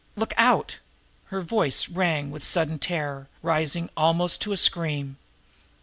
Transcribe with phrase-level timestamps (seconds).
[0.15, 0.79] Look out!"
[1.25, 5.17] Her voice rang with sudden terror, rising almost to a scream.